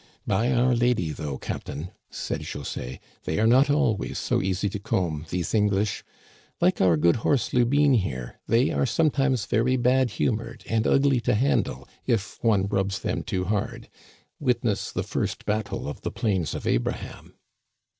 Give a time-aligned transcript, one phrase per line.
[0.35, 5.27] "By our lady, though, captain," said José," they are not always so easy to comb,
[5.29, 6.03] these English.
[6.59, 11.35] Like our good horse Lubine here, they are sometimes very bad humored and ugly to
[11.35, 13.89] handle if one rubs them too hard.
[14.39, 17.35] Witness the first battle of the Plains of Abraham